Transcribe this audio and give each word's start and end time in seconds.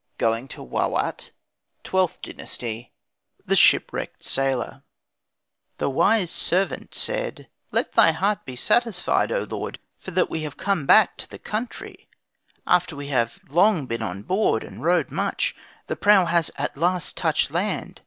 GOING 0.17 0.47
TO 0.47 0.63
WAWAT, 0.63 1.29
XIITH 1.83 2.23
DYNASTY 2.23 2.91
THE 3.45 3.55
SHIPWRECKED 3.55 4.23
SAILOR 4.23 4.81
The 5.77 5.89
wise 5.91 6.31
servant 6.31 6.95
said, 6.95 7.47
"Let 7.71 7.91
thy 7.93 8.11
heart 8.11 8.43
be 8.43 8.55
satisfied, 8.55 9.31
O 9.31 9.41
my 9.41 9.45
lord, 9.45 9.79
for 9.99 10.09
that 10.09 10.27
we 10.31 10.41
have 10.41 10.57
come 10.57 10.87
back 10.87 11.17
to 11.17 11.29
the 11.29 11.37
country; 11.37 12.09
after 12.65 12.95
we 12.95 13.09
have 13.09 13.41
long 13.47 13.85
been 13.85 14.01
on 14.01 14.23
board, 14.23 14.63
and 14.63 14.81
rowed 14.81 15.11
much, 15.11 15.55
the 15.85 15.95
prow 15.95 16.25
has 16.25 16.49
at 16.55 16.75
last 16.75 17.15
touched 17.15 17.51
land. 17.51 17.99